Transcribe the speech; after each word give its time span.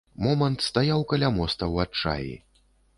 Момант 0.27 0.65
стаяў 0.69 1.05
каля 1.13 1.31
моста 1.37 1.63
ў 1.73 1.75
адчаі. 1.87 2.33